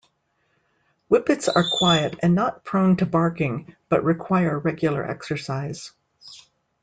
[1.09, 5.91] Whippets are quiet and not prone to barking, but require regular exercise.